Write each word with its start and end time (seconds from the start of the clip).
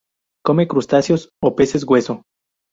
Come 0.43 0.67
crustáceo 0.67 1.13
s 1.15 1.29
y 1.43 1.51
peces 1.51 1.83
hueso. 1.87 2.23